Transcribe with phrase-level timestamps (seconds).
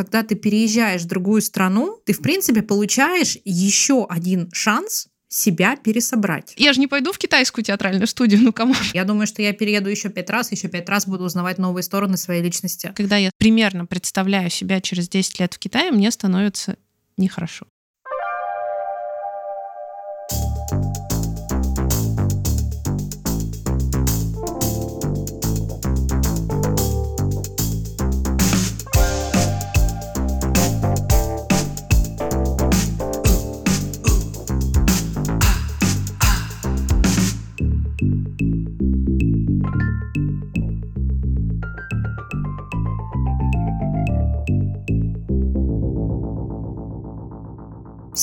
[0.00, 6.54] когда ты переезжаешь в другую страну, ты, в принципе, получаешь еще один шанс себя пересобрать.
[6.56, 8.74] Я же не пойду в китайскую театральную студию, ну кому?
[8.94, 12.16] Я думаю, что я перееду еще пять раз, еще пять раз буду узнавать новые стороны
[12.16, 12.94] своей личности.
[12.96, 16.78] Когда я примерно представляю себя через 10 лет в Китае, мне становится
[17.18, 17.66] нехорошо.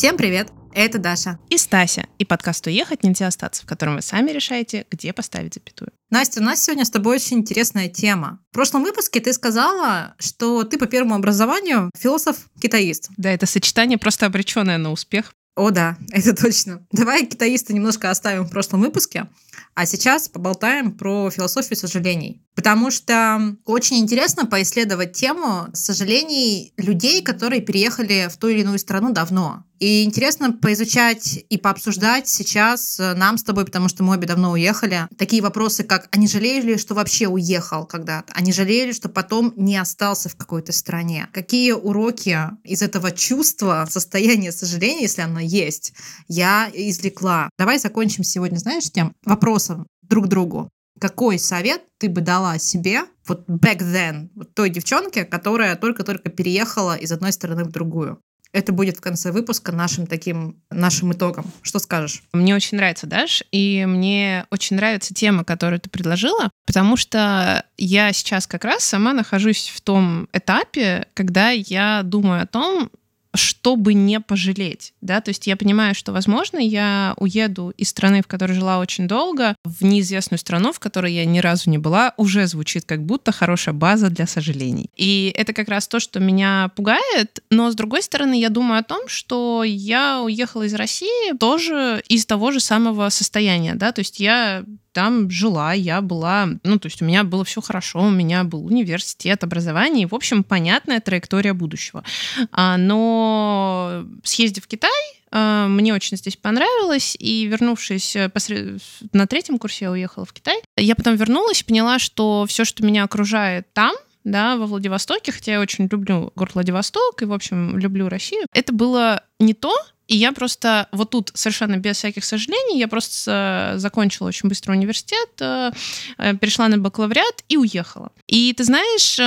[0.07, 0.47] Всем привет!
[0.73, 1.38] Это Даша.
[1.49, 2.07] И Стася.
[2.17, 5.91] И подкаст «Уехать нельзя остаться», в котором вы сами решаете, где поставить запятую.
[6.09, 8.39] Настя, у нас сегодня с тобой очень интересная тема.
[8.51, 13.09] В прошлом выпуске ты сказала, что ты по первому образованию философ-китаист.
[13.17, 15.34] Да, это сочетание просто обреченное на успех.
[15.57, 16.87] О, да, это точно.
[16.93, 19.27] Давай китаиста немножко оставим в прошлом выпуске,
[19.76, 22.46] а сейчас поболтаем про философию сожалений.
[22.58, 29.13] Потому что очень интересно поисследовать тему сожалений людей, которые переехали в ту или иную страну
[29.13, 29.63] давно.
[29.77, 34.54] И интересно поизучать и пообсуждать сейчас э, нам с тобой, потому что мы обе давно
[34.54, 38.34] уехали, такие вопросы, как «А не жалеешь ли, что вообще уехал когда-то?
[38.35, 41.30] А не жалели, что потом не остался в какой-то стране?
[41.34, 45.94] Какие уроки из этого чувства, состояния сожаления, если оно есть,
[46.28, 47.52] я извлекла?
[47.60, 53.48] Давай закончим сегодня, знаешь, тем вопросом друг другу какой совет ты бы дала себе вот
[53.48, 58.21] back then, вот той девчонке, которая только-только переехала из одной страны в другую?
[58.54, 61.51] Это будет в конце выпуска нашим таким, нашим итогом.
[61.62, 62.23] Что скажешь?
[62.34, 68.13] Мне очень нравится, Даш, и мне очень нравится тема, которую ты предложила, потому что я
[68.13, 72.89] сейчас как раз сама нахожусь в том этапе, когда я думаю о том,
[73.38, 78.28] чтобы не пожалеть, да, то есть я понимаю, что, возможно, я уеду из страны, в
[78.28, 82.47] которой жила очень долго, в неизвестную страну, в которой я ни разу не была, уже
[82.47, 84.89] звучит как будто хорошая база для сожалений.
[84.95, 88.84] И это как раз то, что меня пугает, но, с другой стороны, я думаю о
[88.84, 94.19] том, что я уехала из России тоже из того же самого состояния, да, то есть
[94.19, 94.63] я
[94.97, 98.66] там жила, я была, ну, то есть у меня было все хорошо, у меня был
[98.66, 102.03] университет, образование, и, в общем, понятная траектория будущего.
[102.52, 104.90] А, но съездив в Китай,
[105.30, 108.81] а, мне очень здесь понравилось, и вернувшись э, посред...
[109.13, 110.59] на третьем курсе, я уехала в Китай.
[110.75, 113.94] Я потом вернулась и поняла, что все, что меня окружает там,
[114.24, 118.74] да, во Владивостоке, хотя я очень люблю город Владивосток и, в общем, люблю Россию, это
[118.74, 119.75] было не то,
[120.07, 124.72] и я просто вот тут совершенно без всяких сожалений, я просто э, закончила очень быстро
[124.72, 125.72] университет, э,
[126.18, 128.12] э, перешла на бакалавриат и уехала.
[128.28, 129.17] И ты знаешь,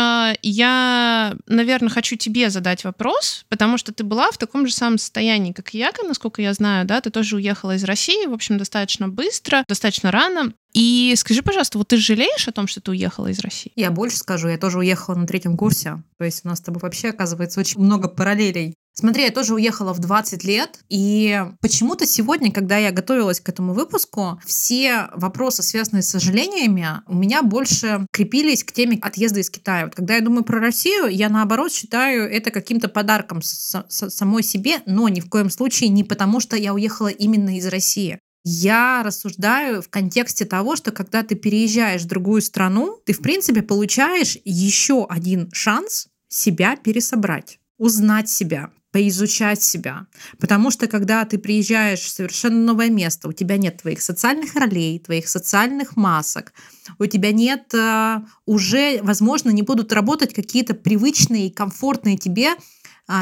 [0.42, 5.52] я, наверное, хочу тебе задать вопрос, потому что ты была в таком же самом состоянии,
[5.52, 9.08] как и я, насколько я знаю, да, ты тоже уехала из России, в общем, достаточно
[9.08, 10.52] быстро, достаточно рано.
[10.72, 13.72] И скажи, пожалуйста, вот ты жалеешь о том, что ты уехала из России?
[13.74, 16.02] Я больше скажу, я тоже уехала на третьем курсе.
[16.18, 18.74] То есть у нас с тобой вообще, оказывается, очень много параллелей.
[18.92, 23.72] Смотри, я тоже уехала в 20 лет, и почему-то сегодня, когда я готовилась к этому
[23.72, 29.84] выпуску, все вопросы, связанные с сожалениями, у меня больше крепились к теме отъезда из Китая.
[29.84, 35.08] Вот когда я думаю про Россию, я наоборот считаю это каким-то подарком самой себе, но
[35.08, 38.18] ни в коем случае не потому, что я уехала именно из России.
[38.42, 43.62] Я рассуждаю в контексте того, что когда ты переезжаешь в другую страну, ты, в принципе,
[43.62, 50.06] получаешь еще один шанс себя пересобрать узнать себя, поизучать себя.
[50.38, 54.98] Потому что когда ты приезжаешь в совершенно новое место, у тебя нет твоих социальных ролей,
[54.98, 56.52] твоих социальных масок,
[56.98, 62.54] у тебя нет э, уже, возможно, не будут работать какие-то привычные и комфортные тебе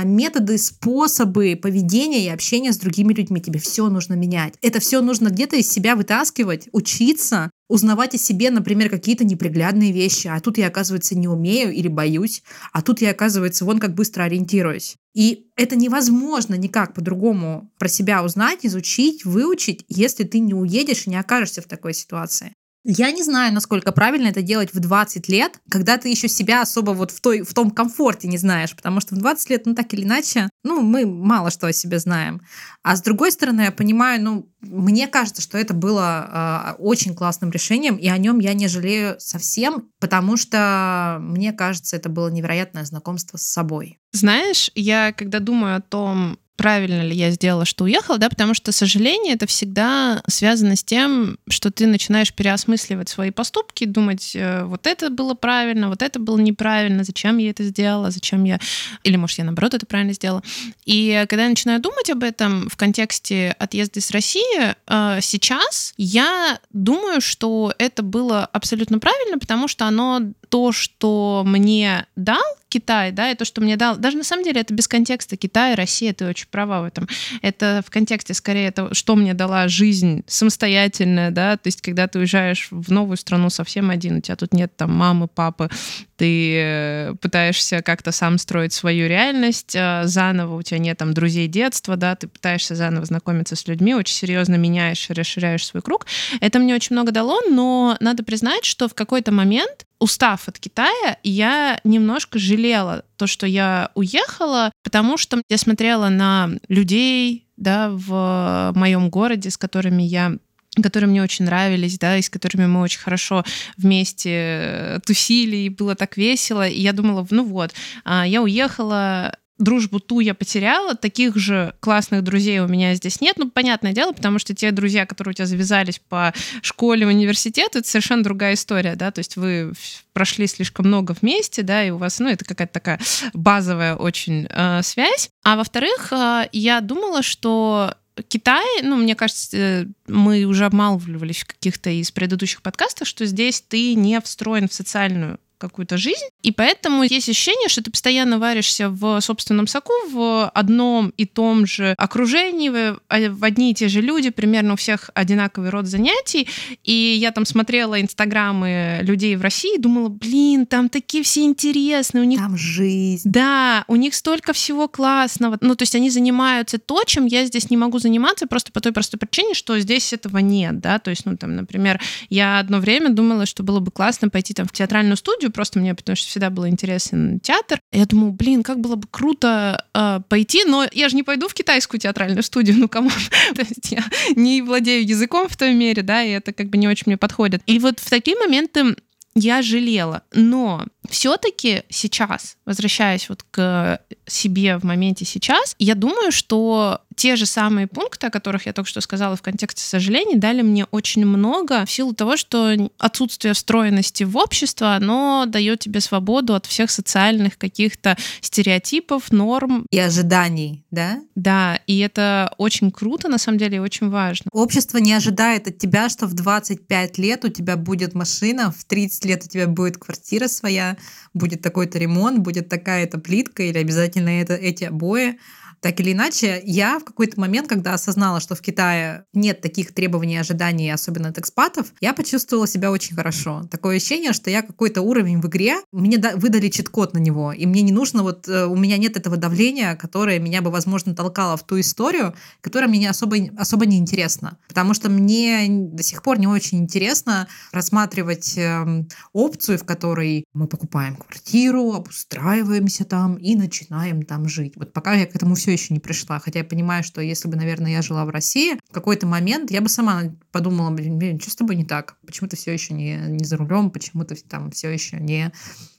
[0.05, 3.41] методы, способы поведения и общения с другими людьми.
[3.41, 4.55] Тебе все нужно менять.
[4.63, 10.27] Это все нужно где-то из себя вытаскивать, учиться, узнавать о себе, например, какие-то неприглядные вещи.
[10.29, 12.43] А тут я, оказывается, не умею или боюсь.
[12.73, 14.97] А тут я, оказывается, вон как быстро ориентируюсь.
[15.15, 21.11] И это невозможно никак по-другому про себя узнать, изучить, выучить, если ты не уедешь и
[21.11, 22.53] не окажешься в такой ситуации.
[22.85, 26.93] Я не знаю, насколько правильно это делать в 20 лет, когда ты еще себя особо
[26.93, 29.93] вот в, той, в том комфорте не знаешь, потому что в 20 лет, ну так
[29.93, 32.41] или иначе, ну мы мало что о себе знаем.
[32.83, 37.51] А с другой стороны, я понимаю, ну мне кажется, что это было э, очень классным
[37.51, 42.85] решением, и о нем я не жалею совсем, потому что мне кажется, это было невероятное
[42.85, 43.99] знакомство с собой.
[44.13, 48.73] Знаешь, я когда думаю о том, правильно ли я сделала, что уехала, да, потому что
[48.73, 54.89] сожаление это всегда связано с тем, что ты начинаешь переосмысливать свои поступки, думать, э, вот
[54.89, 58.59] это было правильно, вот это было неправильно, зачем я это сделала, зачем я,
[59.05, 60.43] или может я наоборот это правильно сделала.
[60.85, 66.59] И когда я начинаю думать об этом в контексте отъезда из России, э, сейчас я
[66.73, 73.31] думаю, что это было абсолютно правильно, потому что оно то, что мне дал Китай, да,
[73.31, 76.27] и то, что мне дал, даже на самом деле это без контекста Китай, Россия, ты
[76.27, 77.09] очень права в этом.
[77.41, 82.19] Это в контексте скорее это, что мне дала жизнь самостоятельная, да, то есть когда ты
[82.19, 85.71] уезжаешь в новую страну совсем один, у тебя тут нет там мамы, папы,
[86.19, 91.97] ты пытаешься как-то сам строить свою реальность э, заново, у тебя нет там друзей детства,
[91.97, 96.07] да, ты пытаешься заново знакомиться с людьми, очень серьезно меняешь, расширяешь свой круг.
[96.41, 101.19] Это мне очень много дало, но надо признать, что в какой-то момент устав от Китая,
[101.23, 108.73] я немножко жалела то, что я уехала, потому что я смотрела на людей, да, в
[108.75, 110.37] моем городе, с которыми я
[110.83, 113.45] которые мне очень нравились, да, и с которыми мы очень хорошо
[113.77, 116.67] вместе тусили, и было так весело.
[116.67, 117.73] И я думала, ну вот,
[118.05, 123.37] а, я уехала, дружбу ту я потеряла, таких же классных друзей у меня здесь нет.
[123.39, 126.33] Ну, понятное дело, потому что те друзья, которые у тебя завязались по
[126.63, 129.73] школе, университету, это совершенно другая история, да, то есть вы
[130.13, 133.01] прошли слишком много вместе, да, и у вас, ну, это какая-то такая
[133.35, 135.31] базовая очень э, связь.
[135.45, 137.95] А во-вторых, э, я думала, что
[138.29, 143.95] Китай, ну, мне кажется, мы уже обмалывались в каких-то из предыдущих подкастов, что здесь ты
[143.95, 146.25] не встроен в социальную какую-то жизнь.
[146.43, 151.67] И поэтому есть ощущение, что ты постоянно варишься в собственном соку, в одном и том
[151.67, 155.87] же окружении, в, а, в одни и те же люди, примерно у всех одинаковый род
[155.87, 156.49] занятий.
[156.85, 162.23] И я там смотрела инстаграмы людей в России и думала, блин, там такие все интересные,
[162.23, 162.41] у них...
[162.41, 163.29] Там жизнь.
[163.29, 165.59] Да, у них столько всего классного.
[165.61, 168.93] Ну, то есть они занимаются то, чем я здесь не могу заниматься, просто по той
[168.93, 172.01] простой причине, что здесь этого нет, да, то есть, ну, там, например,
[172.31, 175.79] я одно время думала, что было бы классно пойти там в театральную студию, студию, просто
[175.79, 177.81] мне, потому что всегда был интересен театр.
[177.93, 181.55] Я думаю, блин, как было бы круто э, пойти, но я же не пойду в
[181.55, 183.11] китайскую театральную студию, ну кому?
[183.91, 184.05] Я
[184.37, 187.63] не владею языком в той мере, да, и это как бы не очень мне подходит.
[187.67, 188.97] И вот в такие моменты
[189.35, 190.23] я жалела.
[190.33, 197.47] Но все-таки сейчас, возвращаясь вот к себе в моменте сейчас, я думаю, что те же
[197.47, 201.85] самые пункты, о которых я только что сказала в контексте сожалений, дали мне очень много
[201.85, 207.59] в силу того, что отсутствие встроенности в общество, оно дает тебе свободу от всех социальных
[207.59, 209.85] каких-то стереотипов, норм.
[209.91, 211.21] И ожиданий, да?
[211.35, 214.49] Да, и это очень круто, на самом деле, и очень важно.
[214.53, 219.25] Общество не ожидает от тебя, что в 25 лет у тебя будет машина, в 30
[219.25, 220.97] лет у тебя будет квартира своя,
[221.35, 225.37] будет такой-то ремонт, будет такая-то плитка или обязательно это, эти обои.
[225.81, 230.35] Так или иначе, я в какой-то момент, когда осознала, что в Китае нет таких требований
[230.35, 233.63] и ожиданий, особенно от экспатов, я почувствовала себя очень хорошо.
[233.71, 237.83] Такое ощущение, что я какой-то уровень в игре, мне выдали чит-код на него, и мне
[237.83, 241.65] не нужно, вот э, у меня нет этого давления, которое меня бы, возможно, толкало в
[241.65, 244.59] ту историю, которая мне особо, особо не интересна.
[244.69, 250.67] Потому что мне до сих пор не очень интересно рассматривать э, опцию, в которой мы
[250.67, 254.75] покупаем квартиру, обустраиваемся там и начинаем там жить.
[254.77, 256.39] Вот пока я к этому все все еще не пришла.
[256.39, 259.83] Хотя я понимаю, что если бы, наверное, я жила в России, в какой-то момент я
[259.83, 262.17] бы сама подумала, блин, блин что с тобой не так?
[262.27, 263.91] Почему ты все еще не, не за рулем?
[263.91, 265.53] Почему ты там все еще не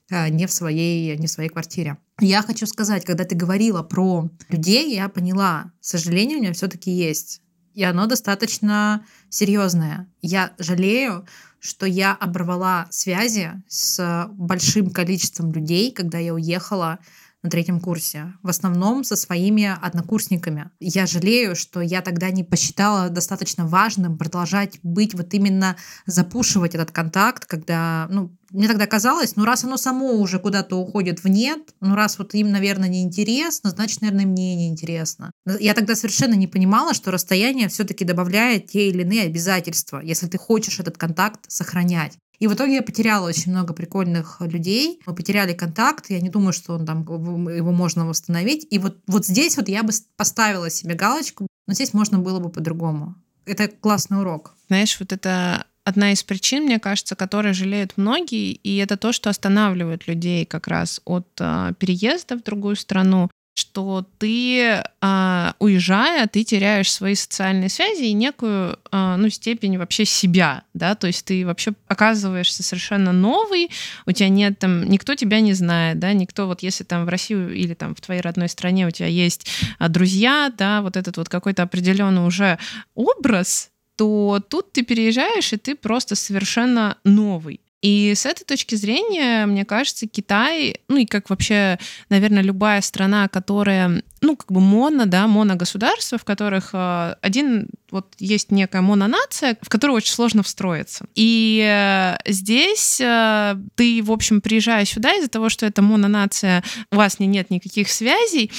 [0.10, 1.98] а, не в своей, не в своей квартире.
[2.20, 7.44] Я хочу сказать, когда ты говорила про людей, я поняла, сожаление у меня все-таки есть.
[7.76, 10.08] И оно достаточно серьезное.
[10.24, 11.28] Я жалею,
[11.60, 16.98] что я оборвала связи с большим количеством людей, когда я уехала
[17.44, 20.72] на третьем курсе, в основном со своими однокурсниками.
[20.80, 26.92] Я жалею, что я тогда не посчитала достаточно важным продолжать быть вот именно запушивать этот
[26.92, 31.74] контакт, когда, ну, мне тогда казалось, ну раз оно само уже куда-то уходит в нет,
[31.80, 35.32] ну раз вот им, наверное, неинтересно, значит, наверное, мне неинтересно.
[35.60, 40.38] Я тогда совершенно не понимала, что расстояние все-таки добавляет те или иные обязательства, если ты
[40.38, 42.18] хочешь этот контакт сохранять.
[42.40, 45.00] И в итоге я потеряла очень много прикольных людей.
[45.06, 46.10] Мы потеряли контакт.
[46.10, 48.66] Я не думаю, что он там его можно восстановить.
[48.70, 52.50] И вот, вот здесь вот я бы поставила себе галочку, но здесь можно было бы
[52.50, 53.16] по-другому.
[53.46, 54.54] Это классный урок.
[54.68, 59.30] Знаешь, вот это одна из причин, мне кажется, которой жалеют многие, и это то, что
[59.30, 66.46] останавливает людей как раз от э, переезда в другую страну, что ты, э, уезжая, ты
[66.46, 71.46] теряешь свои социальные связи и некую э, ну, степень вообще себя, да, то есть ты
[71.46, 73.70] вообще оказываешься совершенно новый,
[74.06, 77.54] у тебя нет там, никто тебя не знает, да, никто, вот если там в Россию
[77.54, 79.46] или там в твоей родной стране у тебя есть
[79.80, 82.58] друзья, да, вот этот вот какой-то определенный уже
[82.96, 87.60] образ, то тут ты переезжаешь, и ты просто совершенно новый.
[87.82, 93.30] И с этой точки зрения, мне кажется, Китай, ну и как вообще, наверное, любая страна,
[93.30, 99.58] которая, ну, как бы моно, да, моногосударство, в которых э, один, вот есть некая мононация,
[99.62, 101.06] в которую очень сложно встроиться.
[101.16, 106.98] И э, здесь э, ты, в общем, приезжая сюда из-за того, что это мононация, у
[106.98, 108.52] вас не, нет никаких связей,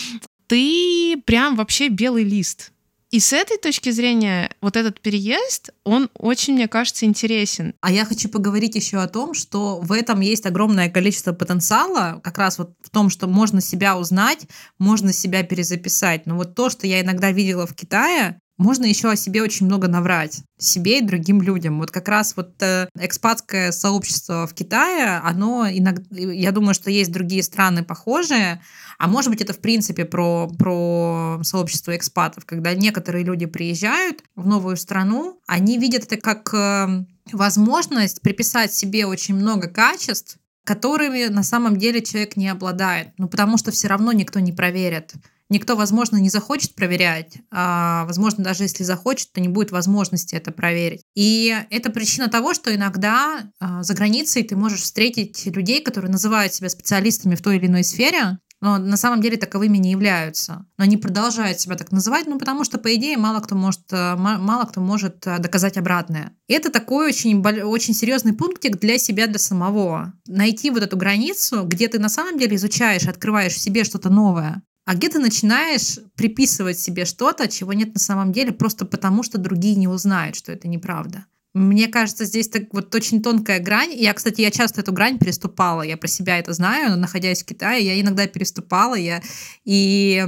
[0.46, 2.72] ты прям вообще белый лист.
[3.10, 7.74] И с этой точки зрения вот этот переезд, он очень, мне кажется, интересен.
[7.80, 12.38] А я хочу поговорить еще о том, что в этом есть огромное количество потенциала, как
[12.38, 14.46] раз вот в том, что можно себя узнать,
[14.78, 16.26] можно себя перезаписать.
[16.26, 19.88] Но вот то, что я иногда видела в Китае, можно еще о себе очень много
[19.88, 20.42] наврать.
[20.58, 21.78] Себе и другим людям.
[21.78, 27.10] Вот как раз вот э, экспатское сообщество в Китае, оно иногда, я думаю, что есть
[27.10, 28.60] другие страны похожие,
[28.98, 34.46] а может быть это в принципе про, про сообщество экспатов, когда некоторые люди приезжают в
[34.46, 41.44] новую страну, они видят это как э, возможность приписать себе очень много качеств, которыми на
[41.44, 43.08] самом деле человек не обладает.
[43.16, 45.14] Ну, потому что все равно никто не проверит.
[45.50, 50.52] Никто, возможно, не захочет проверять, а, возможно, даже если захочет, то не будет возможности это
[50.52, 51.02] проверить.
[51.16, 56.54] И это причина того, что иногда а, за границей ты можешь встретить людей, которые называют
[56.54, 60.66] себя специалистами в той или иной сфере, но на самом деле таковыми не являются.
[60.78, 64.16] Но они продолжают себя так называть, ну потому что, по идее, мало кто может, а,
[64.16, 66.32] мало кто может доказать обратное.
[66.46, 70.12] И это такой очень, очень серьезный пунктик для себя, для самого.
[70.28, 74.62] Найти вот эту границу, где ты на самом деле изучаешь, открываешь в себе что-то новое,
[74.84, 79.38] а где ты начинаешь приписывать себе что-то, чего нет на самом деле, просто потому что
[79.38, 81.26] другие не узнают, что это неправда.
[81.52, 83.92] Мне кажется, здесь так вот очень тонкая грань.
[83.92, 85.82] Я, кстати, я часто эту грань переступала.
[85.82, 88.94] Я про себя это знаю, но находясь в Китае, я иногда переступала.
[88.94, 89.20] Я...
[89.64, 90.24] И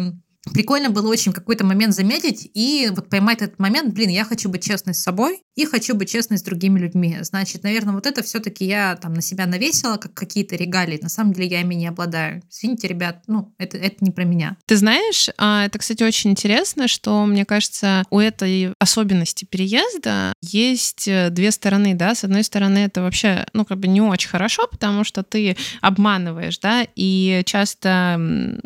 [0.53, 4.65] прикольно было очень какой-то момент заметить и вот поймать этот момент, блин, я хочу быть
[4.65, 7.19] честной с собой и хочу быть честной с другими людьми.
[7.21, 10.99] Значит, наверное, вот это все-таки я там на себя навесила, как какие-то регалии.
[11.03, 12.43] На самом деле я ими не обладаю.
[12.51, 14.57] Извините, ребят, ну, это, это не про меня.
[14.67, 21.07] Ты знаешь, а, это, кстати, очень интересно, что, мне кажется, у этой особенности переезда есть
[21.07, 22.15] э, две стороны, да.
[22.15, 26.59] С одной стороны, это вообще, ну, как бы не очень хорошо, потому что ты обманываешь,
[26.59, 28.21] да, и часто,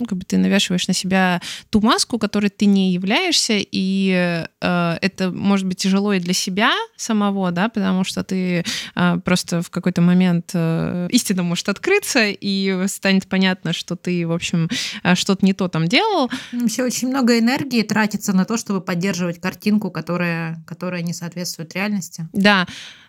[0.07, 1.41] как бы ты навешиваешь на себя
[1.71, 6.76] ту маску, которой ты не являешься, и э, это может быть тяжело и для себя
[6.97, 8.65] самого, да, потому что ты
[8.95, 14.33] э, просто в какой-то момент э, истина может открыться, и станет понятно, что ты, в
[14.33, 14.69] общем,
[15.03, 16.31] э, что-то не то там делал.
[16.53, 22.29] Вообще очень много энергии тратится на то, чтобы поддерживать картинку, которая, которая не соответствует реальности.
[22.33, 22.67] Да.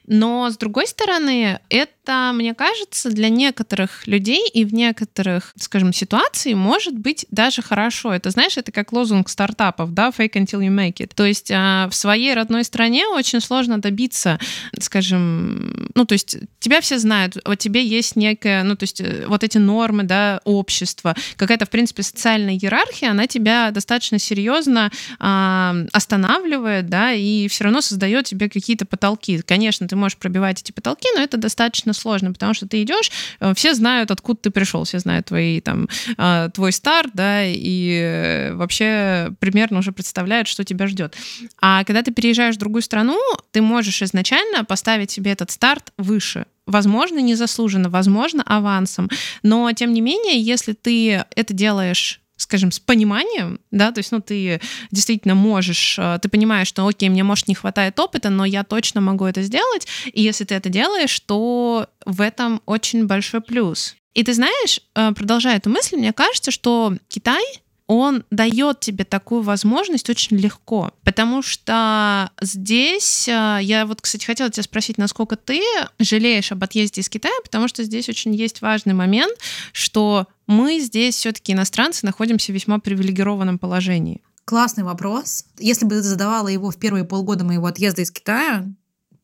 [0.07, 6.57] Но, с другой стороны, это, мне кажется, для некоторых людей и в некоторых, скажем, ситуациях
[6.57, 8.13] может быть даже хорошо.
[8.13, 11.11] Это, знаешь, это как лозунг стартапов, да, fake until you make it.
[11.13, 14.39] То есть а, в своей родной стране очень сложно добиться,
[14.79, 19.25] скажем, ну, то есть тебя все знают, о тебе есть некая, ну, то есть э,
[19.27, 25.75] вот эти нормы, да, общества, какая-то, в принципе, социальная иерархия, она тебя достаточно серьезно а,
[25.91, 29.41] останавливает, да, и все равно создает тебе какие-то потолки.
[29.41, 33.53] Конечно, ты можешь пробивать эти потолки, но это достаточно сложно, потому что ты идешь, э,
[33.55, 38.53] все знают, откуда ты пришел, все знают твои, там, а, твой старт, да, и э,
[38.53, 41.15] вообще примерно уже представляют, что тебя ждет.
[41.61, 43.19] А когда ты переезжаешь в другую страну,
[43.51, 49.09] ты можешь изначально поставить себе этот старт выше, возможно, незаслуженно, возможно, авансом.
[49.43, 54.21] Но, тем не менее, если ты это делаешь скажем, с пониманием, да, то есть, ну,
[54.21, 58.63] ты действительно можешь, э, ты понимаешь, что, окей, мне, может, не хватает опыта, но я
[58.63, 63.95] точно могу это сделать, и если ты это делаешь, то в этом очень большой плюс.
[64.13, 67.43] И ты знаешь, э, продолжая эту мысль, мне кажется, что Китай
[67.87, 74.49] он дает тебе такую возможность очень легко, потому что здесь, э, я вот, кстати, хотела
[74.49, 75.61] тебя спросить, насколько ты
[75.97, 79.37] жалеешь об отъезде из Китая, потому что здесь очень есть важный момент,
[79.71, 84.21] что мы здесь все-таки иностранцы находимся в весьма привилегированном положении.
[84.43, 85.45] Классный вопрос.
[85.57, 88.65] Если бы ты задавала его в первые полгода моего отъезда из Китая,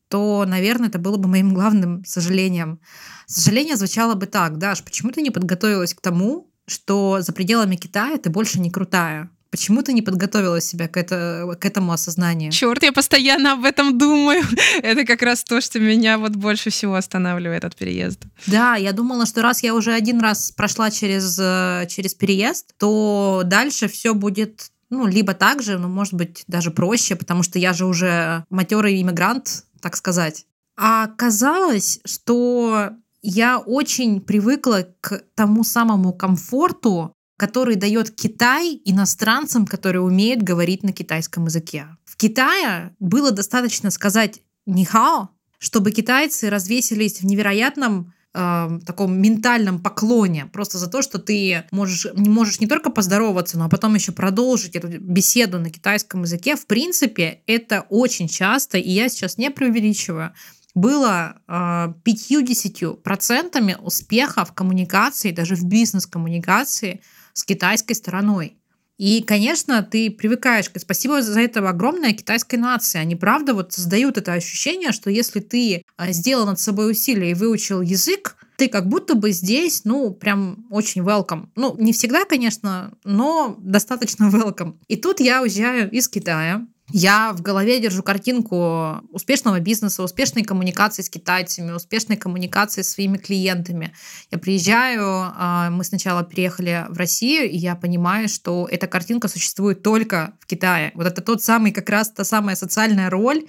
[0.08, 2.78] то, наверное, это было бы моим главным сожалением.
[3.26, 8.18] Сожаление звучало бы так, Даш, почему ты не подготовилась к тому, что за пределами Китая
[8.18, 9.30] ты больше не крутая.
[9.54, 12.50] Почему ты не подготовила себя к, это, к этому осознанию?
[12.50, 14.42] Черт, я постоянно об этом думаю.
[14.82, 18.26] Это как раз то, что меня вот больше всего останавливает от переезда.
[18.48, 23.42] Да, я думала, что раз я уже один раз прошла через, э, через переезд, то
[23.44, 27.72] дальше все будет ну, либо так же, но, может быть, даже проще, потому что я
[27.72, 30.46] же уже матерый иммигрант, так сказать.
[30.76, 32.90] А оказалось, что
[33.24, 40.92] я очень привыкла к тому самому комфорту, который дает Китай иностранцам, которые умеют говорить на
[40.92, 41.86] китайском языке.
[42.04, 50.44] В Китае было достаточно сказать «нихао», чтобы китайцы развесились в невероятном э, таком ментальном поклоне
[50.52, 54.76] просто за то, что ты можешь, не можешь не только поздороваться, но потом еще продолжить
[54.76, 56.56] эту беседу на китайском языке.
[56.56, 60.34] В принципе, это очень часто, и я сейчас не преувеличиваю,
[60.74, 67.00] было э, 50% успеха в коммуникации, даже в бизнес-коммуникации
[67.32, 68.58] с китайской стороной.
[68.96, 72.98] И, конечно, ты привыкаешь, спасибо за это огромное китайской нации.
[72.98, 77.34] Они, правда, вот создают это ощущение, что если ты а, сделал над собой усилия и
[77.34, 81.48] выучил язык, ты как будто бы здесь, ну, прям очень welcome.
[81.56, 84.76] Ну, не всегда, конечно, но достаточно welcome.
[84.86, 91.02] И тут я уезжаю из Китая, я в голове держу картинку успешного бизнеса, успешной коммуникации
[91.02, 93.94] с китайцами, успешной коммуникации с своими клиентами.
[94.30, 99.82] Я приезжаю, а, мы сначала переехали в Россию, и я понимаю, что эта картинка существует
[99.82, 100.92] только в Китае.
[100.94, 103.46] Вот это тот самый, как раз та самая социальная роль,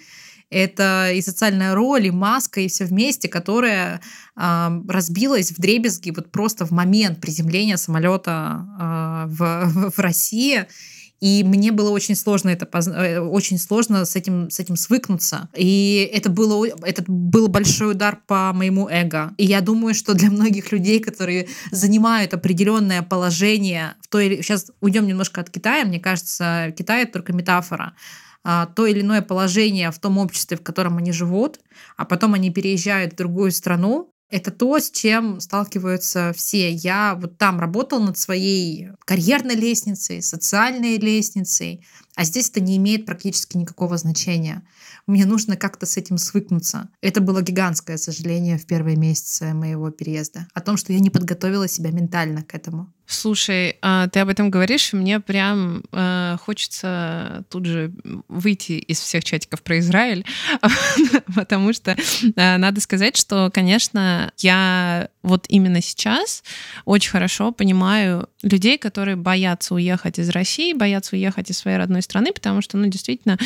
[0.49, 3.99] это и социальная роль, и маска, и все вместе, которая
[4.37, 10.65] э, разбилась в дребезги вот просто в момент приземления самолета э, в, в России.
[11.21, 15.49] И мне было очень сложно это э, очень сложно с этим с этим свыкнуться.
[15.55, 19.33] И это было это был большой удар по моему эго.
[19.37, 25.07] И я думаю, что для многих людей, которые занимают определенное положение в той сейчас уйдем
[25.07, 27.93] немножко от Китая, мне кажется, Китай это только метафора
[28.43, 31.59] а, то или иное положение в том обществе, в котором они живут,
[31.97, 36.69] а потом они переезжают в другую страну, это то, с чем сталкиваются все.
[36.69, 43.05] Я вот там работал над своей карьерной лестницей, социальной лестницей, а здесь это не имеет
[43.05, 44.67] практически никакого значения.
[45.07, 46.89] Мне нужно как-то с этим свыкнуться.
[46.99, 50.47] Это было гигантское сожаление в первые месяцы моего переезда.
[50.53, 52.93] О том, что я не подготовила себя ментально к этому.
[53.07, 57.91] Слушай, а ты об этом говоришь, и мне прям э, хочется тут же
[58.27, 60.25] выйти из всех чатиков про Израиль,
[61.35, 61.91] потому что
[62.35, 66.43] э, надо сказать, что, конечно, я вот именно сейчас
[66.85, 72.31] очень хорошо понимаю людей, которые боятся уехать из России, боятся уехать из своей родной страны,
[72.31, 73.37] потому что, ну, действительно,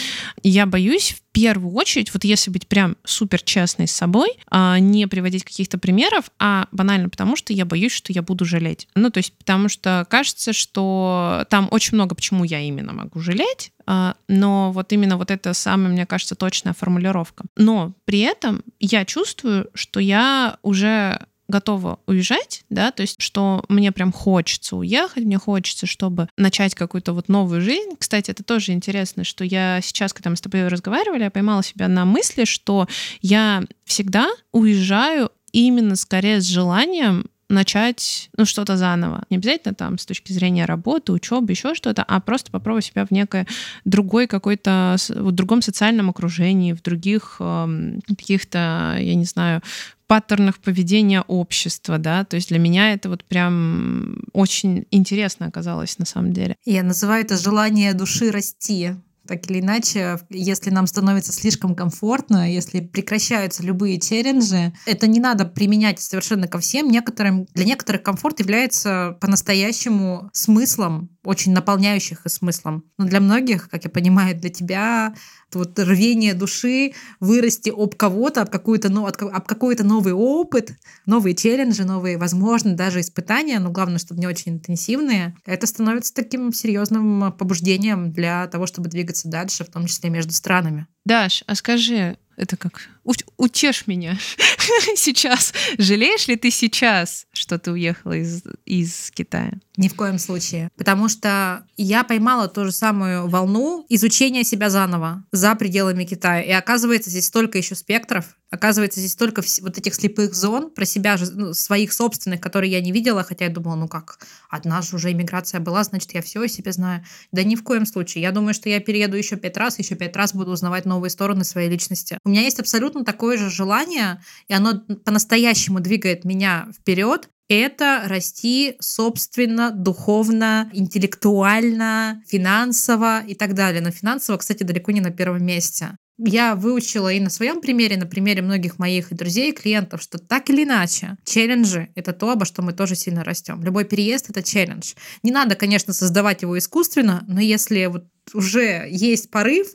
[0.44, 5.08] я боюсь в первую очередь, вот если быть прям супер честной с собой, а не
[5.08, 8.90] приводить каких-то примеров, а банально потому, что я боюсь, что я буду жалеть.
[8.94, 13.72] Ну, то есть потому что кажется, что там очень много, почему я именно могу жалеть,
[13.86, 17.46] а, но вот именно вот это самая, мне кажется, точная формулировка.
[17.56, 23.92] Но при этом я чувствую, что я уже готова уезжать, да, то есть что мне
[23.92, 27.92] прям хочется уехать, мне хочется, чтобы начать какую-то вот новую жизнь.
[27.98, 31.88] Кстати, это тоже интересно, что я сейчас, когда мы с тобой разговаривали, я поймала себя
[31.88, 32.88] на мысли, что
[33.22, 39.26] я всегда уезжаю именно скорее с желанием начать ну, что-то заново.
[39.30, 43.12] Не обязательно там с точки зрения работы, учебы, еще что-то, а просто попробовать себя в
[43.12, 43.48] некой
[43.86, 49.62] другой какой-то, в другом социальном окружении, в других э, каких-то, я не знаю,
[50.10, 56.06] паттернах поведения общества, да, то есть для меня это вот прям очень интересно оказалось на
[56.06, 56.56] самом деле.
[56.66, 58.96] Я называю это желание души расти
[59.30, 65.46] так или иначе, если нам становится слишком комфортно, если прекращаются любые челленджи, это не надо
[65.46, 66.90] применять совершенно ко всем.
[66.90, 72.86] Некоторым, для некоторых комфорт является по-настоящему смыслом, очень наполняющих и смыслом.
[72.98, 75.14] Но для многих, как я понимаю, для тебя
[75.54, 80.74] вот рвение души вырасти об кого-то, об, какую-то, ну, об какой-то новый опыт,
[81.06, 86.54] новые челленджи, новые, возможно, даже испытания, но главное, чтобы не очень интенсивные, это становится таким
[86.54, 90.88] серьезным побуждением для того, чтобы двигаться дальше, в том числе между странами.
[91.06, 94.18] Даш, а скажи, это как утешь меня
[94.96, 95.54] сейчас.
[95.78, 99.54] Жалеешь ли ты сейчас, что ты уехала из, из Китая?
[99.78, 100.70] Ни в коем случае.
[100.78, 106.42] Потому что я поймала ту же самую волну изучения себя заново за пределами Китая.
[106.42, 111.18] И оказывается, здесь столько еще спектров, Оказывается, здесь только вот этих слепых зон про себя
[111.18, 114.96] же, ну, своих собственных, которые я не видела, хотя я думала, ну как, одна же
[114.96, 117.04] уже иммиграция была, значит, я все о себе знаю.
[117.32, 118.24] Да ни в коем случае.
[118.24, 121.44] Я думаю, что я перееду еще пять раз, еще пять раз буду узнавать новые стороны
[121.44, 122.18] своей личности.
[122.26, 128.76] У меня есть абсолютно такое же желание, и оно по-настоящему двигает меня вперед, это расти
[128.80, 133.82] собственно, духовно, интеллектуально, финансово и так далее.
[133.82, 138.06] Но финансово, кстати, далеко не на первом месте я выучила и на своем примере, на
[138.06, 142.74] примере многих моих друзей, клиентов, что так или иначе, челленджи— это то, обо что мы
[142.74, 143.64] тоже сильно растем.
[143.64, 144.94] Любой переезд— это челлендж.
[145.24, 149.68] Не надо, конечно, создавать его искусственно, но если вот уже есть порыв,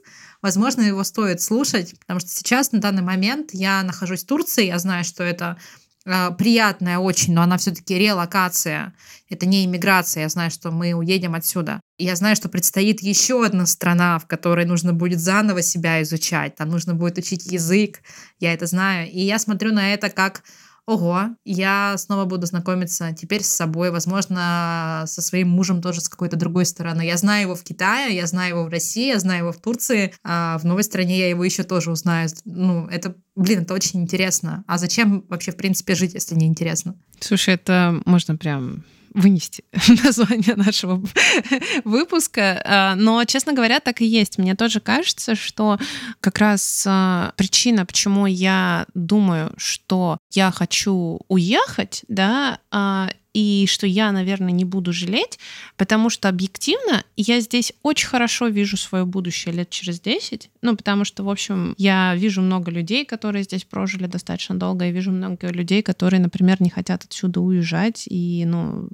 [0.44, 4.78] возможно, его стоит слушать, потому что сейчас, на данный момент, я нахожусь в Турции, я
[4.78, 5.56] знаю, что это
[6.04, 8.92] а, приятная очень, но она все-таки релокация.
[9.30, 10.24] Это не иммиграция.
[10.24, 11.80] Я знаю, что мы уедем отсюда.
[11.96, 16.56] И я знаю, что предстоит еще одна страна, в которой нужно будет заново себя изучать.
[16.56, 18.02] Там нужно будет учить язык.
[18.38, 19.10] Я это знаю.
[19.10, 20.42] И я смотрю на это как
[20.86, 26.36] ого, я снова буду знакомиться теперь с собой, возможно, со своим мужем тоже с какой-то
[26.36, 27.02] другой стороны.
[27.02, 30.14] Я знаю его в Китае, я знаю его в России, я знаю его в Турции,
[30.22, 32.28] а в новой стране я его еще тоже узнаю.
[32.44, 34.64] Ну, это, блин, это очень интересно.
[34.66, 36.96] А зачем вообще, в принципе, жить, если не интересно?
[37.20, 39.64] Слушай, это можно прям вынести
[40.04, 41.02] название нашего
[41.84, 42.60] выпуска.
[42.64, 44.38] А, но, честно говоря, так и есть.
[44.38, 45.78] Мне тоже кажется, что
[46.20, 53.86] как раз а, причина, почему я думаю, что я хочу уехать, да, а, и что
[53.86, 55.38] я, наверное, не буду жалеть,
[55.76, 61.04] потому что объективно я здесь очень хорошо вижу свое будущее лет через 10, ну, потому
[61.04, 65.48] что, в общем, я вижу много людей, которые здесь прожили достаточно долго, и вижу много
[65.48, 68.88] людей, которые, например, не хотят отсюда уезжать, и, ну,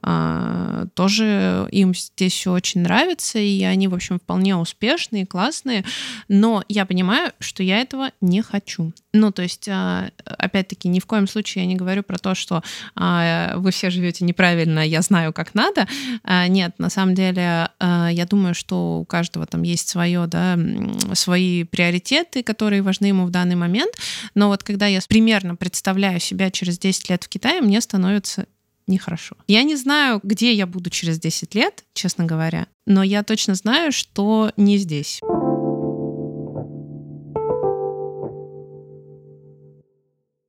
[0.00, 5.84] а, тоже им здесь все очень нравится, и они, в общем, вполне успешные, классные,
[6.28, 8.92] но я понимаю, что я этого не хочу.
[9.12, 12.62] Ну, то есть, а, опять-таки, ни в коем случае я не говорю про то, что
[12.94, 15.86] а, вы все живете неправильно, я знаю, как надо.
[16.22, 20.58] А, нет, на самом деле, а, я думаю, что у каждого там есть свое, да,
[21.14, 23.94] свои приоритеты, которые важны ему в данный момент.
[24.34, 28.46] Но вот когда я примерно представляю себя через 10 лет в Китае, мне становится
[28.86, 29.36] нехорошо.
[29.46, 33.92] Я не знаю, где я буду через 10 лет, честно говоря, но я точно знаю,
[33.92, 35.20] что не здесь.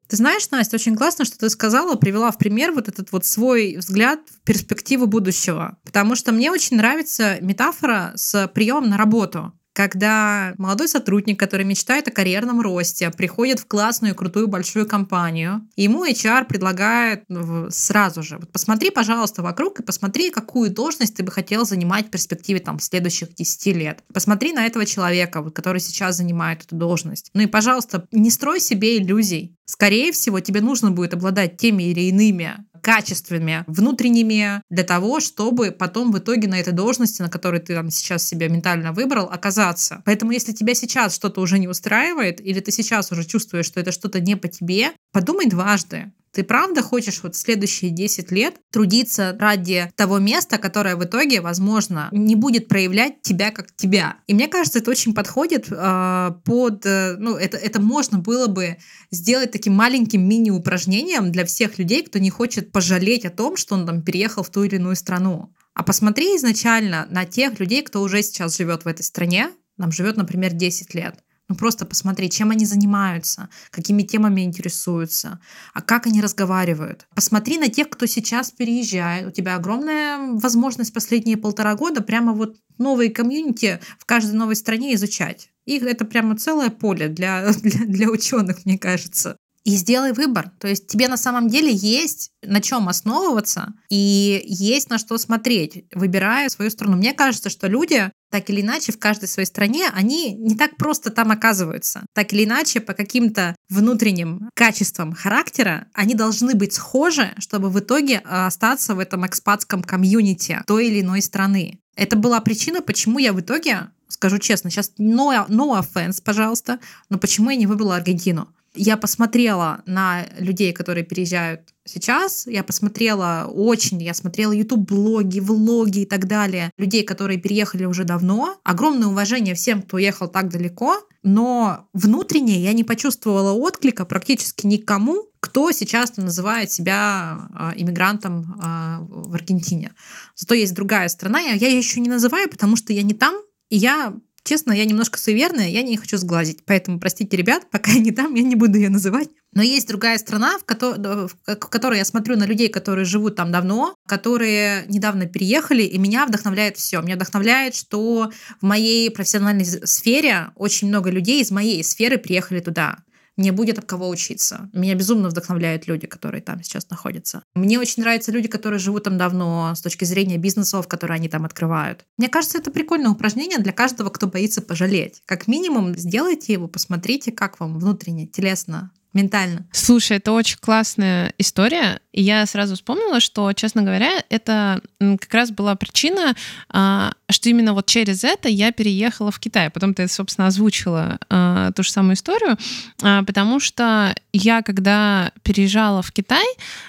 [0.10, 3.78] Ты знаешь, Настя, очень классно, что ты сказала, привела в пример вот этот вот свой
[3.78, 5.78] взгляд в перспективу будущего.
[5.86, 12.06] Потому что мне очень нравится метафора с приемом на работу когда молодой сотрудник, который мечтает
[12.10, 17.24] о карьерном росте, приходит в классную, крутую, большую компанию, ему HR предлагает
[17.70, 22.10] сразу же, вот посмотри, пожалуйста, вокруг и посмотри, какую должность ты бы хотел занимать в
[22.10, 24.04] перспективе там следующих 10 лет.
[24.14, 27.30] Посмотри на этого человека, вот, который сейчас занимает эту должность.
[27.34, 29.56] Ну и, пожалуйста, не строй себе иллюзий.
[29.70, 36.12] Скорее всего, тебе нужно будет обладать теми или иными качествами внутренними для того, чтобы потом
[36.12, 40.02] в итоге на этой должности, на которой ты там сейчас себя ментально выбрал, оказаться.
[40.06, 43.92] Поэтому если тебя сейчас что-то уже не устраивает, или ты сейчас уже чувствуешь, что это
[43.92, 46.14] что-то не по тебе, подумай дважды.
[46.32, 52.10] Ты правда хочешь вот следующие 10 лет трудиться ради того места, которое в итоге, возможно,
[52.12, 54.18] не будет проявлять тебя как тебя?
[54.28, 56.86] И мне кажется, это очень подходит э, под...
[56.86, 58.78] Э, ну, это, это можно было бы
[59.12, 63.86] сделать таким маленьким мини-упражнением для всех людей, кто не хочет пожалеть о том, что он
[63.86, 65.54] там переехал в ту или иную страну.
[65.74, 70.18] А посмотри изначально на тех людей, кто уже сейчас живет в этой стране, нам живет,
[70.18, 71.16] например, 10 лет.
[71.50, 75.40] Ну просто посмотри, чем они занимаются, какими темами интересуются,
[75.74, 77.08] а как они разговаривают.
[77.16, 79.28] Посмотри на тех, кто сейчас переезжает.
[79.28, 84.94] У тебя огромная возможность последние полтора года прямо вот новые комьюнити в каждой новой стране
[84.94, 85.50] изучать.
[85.66, 89.36] И это прямо целое поле для, для, для ученых, мне кажется
[89.66, 90.52] и сделай выбор.
[90.60, 95.86] То есть тебе на самом деле есть на чем основываться и есть на что смотреть,
[95.94, 96.98] выбирая свою страну.
[96.98, 101.10] Мне кажется, что люди так или иначе в каждой своей стране, они не так просто
[101.10, 102.06] там оказываются.
[102.14, 108.16] Так или иначе, по каким-то внутренним качествам характера, они должны быть схожи, чтобы в итоге
[108.16, 111.80] э, остаться в этом экспатском комьюнити той или иной страны.
[111.96, 117.18] Это была причина, почему я в итоге, скажу честно, сейчас no, no offense, пожалуйста, но
[117.18, 124.02] почему я не выбрала Аргентину я посмотрела на людей, которые переезжают сейчас, я посмотрела очень,
[124.02, 128.58] я смотрела YouTube-блоги, влоги и так далее, людей, которые переехали уже давно.
[128.64, 135.26] Огромное уважение всем, кто уехал так далеко, но внутренне я не почувствовала отклика практически никому,
[135.40, 139.94] кто сейчас называет себя э, иммигрантом э, в Аргентине.
[140.36, 143.36] Зато есть другая страна, я ее еще не называю, потому что я не там,
[143.70, 146.64] и я Честно, я немножко суеверная, я не хочу сглазить.
[146.66, 149.30] Поэтому, простите, ребят, пока я не там, я не буду ее называть.
[149.54, 153.52] Но есть другая страна, в, ко- в которой я смотрю на людей, которые живут там
[153.52, 157.02] давно, которые недавно переехали, и меня вдохновляет все.
[157.02, 162.98] Меня вдохновляет, что в моей профессиональной сфере очень много людей из моей сферы приехали туда.
[163.40, 164.70] Не будет от кого учиться.
[164.74, 167.42] Меня безумно вдохновляют люди, которые там сейчас находятся.
[167.56, 171.46] Мне очень нравятся люди, которые живут там давно, с точки зрения бизнесов, которые они там
[171.46, 172.06] открывают.
[172.18, 175.22] Мне кажется, это прикольное упражнение для каждого, кто боится пожалеть.
[175.26, 179.66] Как минимум, сделайте его, посмотрите, как вам внутренне, телесно ментально.
[179.72, 182.00] Слушай, это очень классная история.
[182.12, 186.36] И я сразу вспомнила, что, честно говоря, это как раз была причина,
[186.70, 189.70] а, что именно вот через это я переехала в Китай.
[189.70, 192.58] Потом ты, собственно, озвучила а, ту же самую историю,
[193.02, 196.46] а, потому что я, когда переезжала в Китай,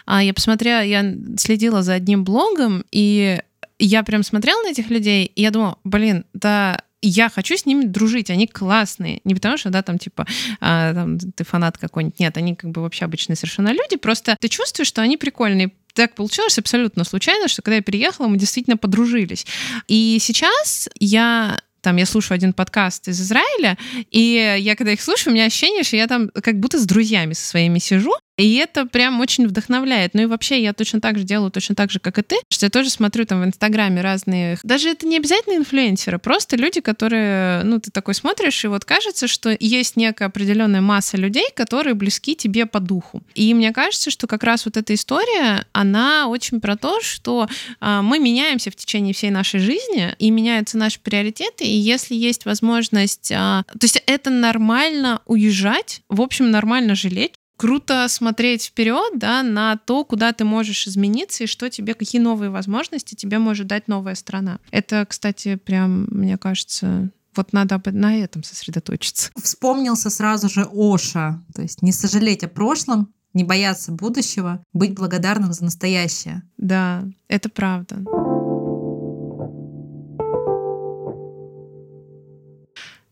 [0.06, 3.40] я посмотрела, я следила за одним блогом, и
[3.78, 7.84] я прям смотрела на этих людей, и я думала, блин, да я хочу с ними
[7.84, 9.20] дружить, они классные.
[9.24, 10.26] Не потому что, да, там, типа,
[10.60, 12.18] а, там, ты фанат какой-нибудь.
[12.20, 13.96] Нет, они как бы вообще обычные совершенно люди.
[13.96, 18.36] Просто ты чувствуешь, что они прикольные так получилось абсолютно случайно, что когда я переехала, мы
[18.36, 19.46] действительно подружились.
[19.88, 23.78] И сейчас я там я слушаю один подкаст из Израиля,
[24.10, 27.32] и я когда их слушаю, у меня ощущение, что я там как будто с друзьями
[27.32, 30.14] со своими сижу, и это прям очень вдохновляет.
[30.14, 32.66] Ну и вообще я точно так же делаю, точно так же, как и ты, что
[32.66, 34.59] я тоже смотрю там в Инстаграме разные...
[34.62, 39.29] Даже это не обязательно инфлюенсеры, просто люди, которые, ну, ты такой смотришь, и вот кажется,
[39.29, 43.22] что есть некая определенная масса людей, которые близки тебе по духу.
[43.35, 47.48] И мне кажется, что как раз вот эта история, она очень про то, что
[47.81, 52.44] а, мы меняемся в течение всей нашей жизни, и меняются наши приоритеты, и если есть
[52.44, 53.33] возможность...
[53.33, 59.76] А, то есть это нормально уезжать, в общем, нормально жалеть, круто смотреть вперед, да, на
[59.76, 64.14] то, куда ты можешь измениться и что тебе, какие новые возможности тебе может дать новая
[64.14, 64.60] страна.
[64.70, 69.30] Это, кстати, прям, мне кажется, вот надо на этом сосредоточиться.
[69.36, 71.42] Вспомнился сразу же Оша.
[71.54, 76.42] То есть не сожалеть о прошлом, не бояться будущего, быть благодарным за настоящее.
[76.56, 78.02] Да, это правда.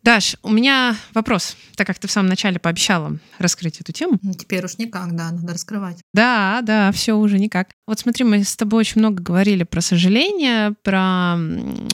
[0.09, 4.19] Даш, у меня вопрос, так как ты в самом начале пообещала раскрыть эту тему.
[4.23, 5.99] Ну, теперь уж никак, да, надо раскрывать.
[6.15, 7.69] Да, да, все уже никак.
[7.87, 11.37] Вот смотри, мы с тобой очень много говорили про сожаление, про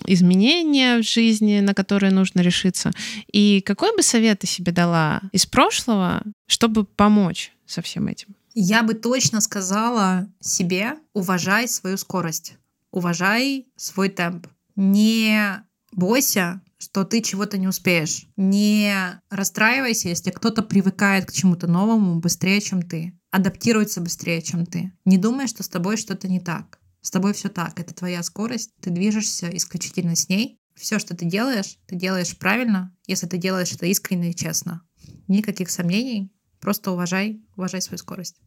[0.07, 2.92] изменения в жизни, на которые нужно решиться.
[3.33, 8.29] И какой бы совет ты себе дала из прошлого, чтобы помочь со всем этим?
[8.55, 12.55] Я бы точно сказала себе, уважай свою скорость,
[12.92, 14.46] уважай свой темп.
[14.77, 18.27] Не бойся что ты чего-то не успеешь.
[18.37, 23.18] Не расстраивайся, если кто-то привыкает к чему-то новому быстрее, чем ты.
[23.31, 24.92] Адаптируется быстрее, чем ты.
[25.07, 26.79] Не думай, что с тобой что-то не так.
[27.01, 27.81] С тобой все так.
[27.81, 28.70] Это твоя скорость.
[28.81, 30.61] Ты движешься исключительно с ней.
[30.75, 34.83] Все, что ты делаешь, ты делаешь правильно, если ты делаешь это искренне и честно.
[35.29, 36.33] Никаких сомнений.
[36.61, 38.40] Просто уважай, уважай свою скорость.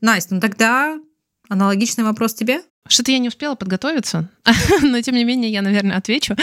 [0.00, 1.00] Настя, ну тогда
[1.48, 2.62] аналогичный вопрос тебе.
[2.86, 4.28] Что-то я не успела подготовиться,
[4.82, 6.36] но тем не менее я, наверное, отвечу.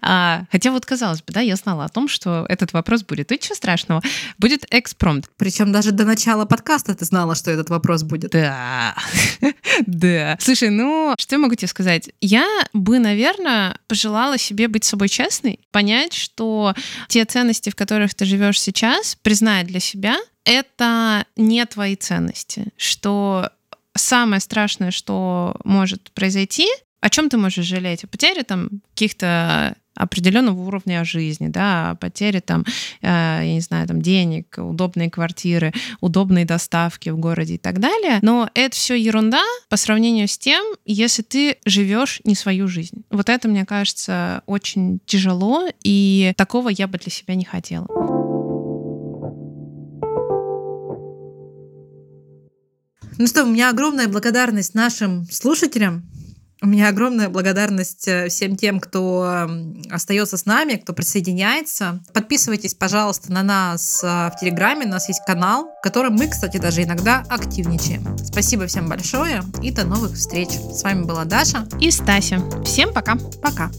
[0.00, 3.32] А, хотя вот казалось бы, да, я знала о том, что этот вопрос будет.
[3.32, 4.00] И чего страшного?
[4.38, 5.28] Будет экспромт.
[5.36, 8.30] Причем даже до начала подкаста ты знала, что этот вопрос будет.
[8.30, 8.94] Да,
[9.86, 10.36] да.
[10.40, 12.10] Слушай, ну, что я могу тебе сказать?
[12.20, 16.74] Я бы, наверное, пожелала себе быть собой честной, понять, что
[17.08, 23.50] те ценности, в которых ты живешь сейчас, признать для себя, это не твои ценности, что
[23.98, 26.66] самое страшное, что может произойти,
[27.00, 28.04] о чем ты можешь жалеть?
[28.04, 32.64] О потере там каких-то определенного уровня жизни, да, о потере там,
[33.02, 38.18] э, я не знаю, там денег, удобные квартиры, удобные доставки в городе и так далее.
[38.22, 43.04] Но это все ерунда по сравнению с тем, если ты живешь не свою жизнь.
[43.10, 48.07] Вот это, мне кажется, очень тяжело, и такого я бы для себя не хотела.
[53.18, 56.08] Ну что, у меня огромная благодарность нашим слушателям.
[56.60, 59.48] У меня огромная благодарность э, всем тем, кто
[59.90, 62.00] остается с нами, кто присоединяется.
[62.12, 64.86] Подписывайтесь, пожалуйста, на нас э, в Телеграме.
[64.86, 68.16] У нас есть канал, в котором мы, кстати, даже иногда активничаем.
[68.18, 70.48] Спасибо всем большое и до новых встреч.
[70.48, 72.40] С вами была Даша и Стася.
[72.64, 73.16] Всем пока.
[73.40, 73.70] Пока.